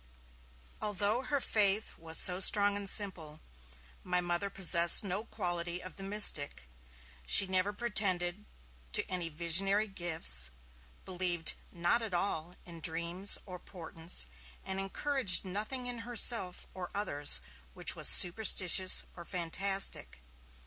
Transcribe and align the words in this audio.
Although 0.81 1.21
her 1.25 1.39
faith 1.39 1.95
was 1.95 2.17
so 2.17 2.39
strong 2.39 2.75
and 2.75 2.89
simple, 2.89 3.39
my 4.03 4.19
Mother 4.19 4.49
possessed 4.49 5.03
no 5.03 5.23
quality 5.25 5.79
of 5.79 5.95
the 5.97 6.01
mystic. 6.03 6.67
She 7.27 7.45
never 7.45 7.71
pretended 7.71 8.45
to 8.93 9.05
any 9.05 9.29
visionary 9.29 9.87
gifts, 9.87 10.49
believed 11.05 11.53
not 11.71 12.01
at 12.01 12.15
all 12.15 12.55
in 12.65 12.79
dreams 12.79 13.37
or 13.45 13.59
portents, 13.59 14.25
and 14.65 14.79
encouraged 14.79 15.45
nothing 15.45 15.85
in 15.85 15.99
herself 15.99 16.65
or 16.73 16.89
others 16.95 17.39
which 17.75 17.95
was 17.95 18.07
superstitious 18.07 19.03
or 19.15 19.23
fantastic. 19.23 20.23